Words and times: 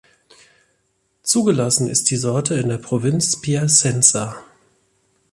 Zugelassen 1.21 1.87
ist 1.87 2.09
die 2.09 2.17
Sorte 2.17 2.55
in 2.55 2.69
der 2.69 2.79
Provinz 2.79 3.39
Piacenza. 3.39 4.35